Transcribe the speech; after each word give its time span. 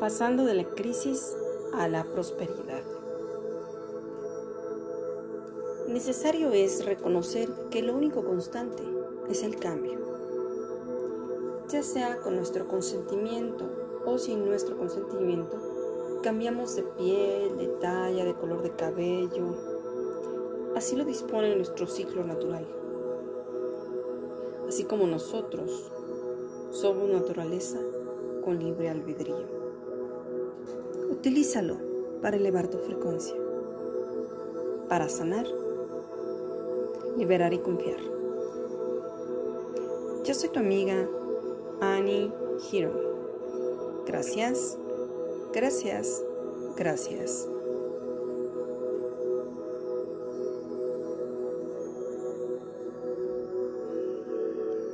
Pasando 0.00 0.44
de 0.44 0.54
la 0.54 0.64
crisis 0.64 1.36
a 1.72 1.88
la 1.88 2.04
prosperidad. 2.04 2.82
Necesario 5.88 6.50
es 6.50 6.84
reconocer 6.84 7.48
que 7.70 7.80
lo 7.80 7.94
único 7.94 8.24
constante 8.24 8.82
es 9.30 9.44
el 9.44 9.56
cambio, 9.56 9.98
ya 11.68 11.82
sea 11.82 12.18
con 12.18 12.34
nuestro 12.34 12.66
consentimiento 12.66 13.70
o 14.04 14.18
sin 14.18 14.44
nuestro 14.44 14.76
consentimiento, 14.76 16.20
cambiamos 16.22 16.74
de 16.74 16.82
piel, 16.82 17.56
de 17.56 17.68
talla, 17.80 18.24
de 18.24 18.34
color 18.34 18.62
de 18.62 18.74
cabello. 18.74 19.54
Así 20.74 20.96
lo 20.96 21.04
dispone 21.04 21.54
nuestro 21.54 21.86
ciclo 21.86 22.24
natural. 22.24 22.66
Así 24.74 24.82
como 24.82 25.06
nosotros 25.06 25.88
somos 26.72 27.08
naturaleza 27.08 27.78
con 28.42 28.58
libre 28.58 28.90
albedrío. 28.90 29.46
Utilízalo 31.12 31.76
para 32.20 32.38
elevar 32.38 32.66
tu 32.66 32.78
frecuencia, 32.78 33.36
para 34.88 35.08
sanar, 35.08 35.46
liberar 37.16 37.52
y 37.52 37.58
confiar. 37.60 38.00
Yo 40.24 40.34
soy 40.34 40.48
tu 40.48 40.58
amiga 40.58 41.08
Annie 41.80 42.32
Hiro. 42.72 44.02
Gracias, 44.08 44.76
gracias, 45.52 46.20
gracias. 46.76 47.48